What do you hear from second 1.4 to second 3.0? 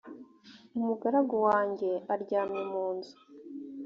wanjye aryamye mu